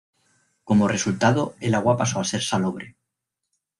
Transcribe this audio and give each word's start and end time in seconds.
Como 0.63 0.87
resultado, 0.87 1.53
el 1.59 1.75
agua 1.75 1.95
pasó 1.95 2.19
a 2.19 2.23
ser 2.23 2.41
salobre. 2.41 2.95